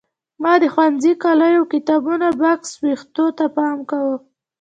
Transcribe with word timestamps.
ما 0.43 0.53
د 0.61 0.63
ښوونځي 0.73 1.13
کالیو 1.23 1.69
کتابونو 1.73 2.27
بکس 2.41 2.69
وېښتو 2.81 3.25
ته 3.37 3.45
پام 3.55 3.77
کاوه. 3.89 4.15